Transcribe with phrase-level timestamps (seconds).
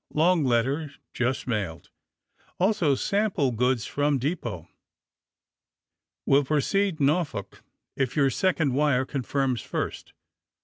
[0.15, 1.91] Long letter just mailed,
[2.59, 4.67] also sam 104 THE SUBMARINE BOYS pie goods from depot.
[6.25, 7.61] Will proceed Norfolk
[7.95, 10.13] if your second wire confirms first.